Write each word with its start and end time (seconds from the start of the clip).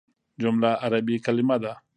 جمله 0.41 0.69
عربي 0.83 1.15
کليمه 1.25 1.57
ده. 1.63 1.73